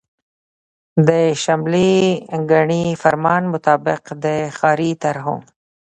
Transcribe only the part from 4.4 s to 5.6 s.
ښاري طرحو